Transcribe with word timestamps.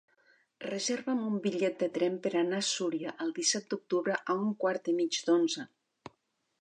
Reserva'm 0.61 1.19
un 1.31 1.35
bitllet 1.43 1.75
de 1.83 1.89
tren 1.97 2.17
per 2.23 2.31
anar 2.41 2.61
a 2.63 2.67
Súria 2.69 3.13
el 3.27 3.35
disset 3.37 3.69
d'octubre 3.75 4.17
a 4.35 4.41
un 4.47 4.57
quart 4.65 4.91
i 4.95 5.01
mig 5.03 5.21
d'onze. 5.29 5.69